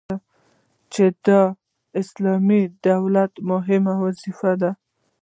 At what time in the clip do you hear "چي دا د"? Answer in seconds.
0.91-1.55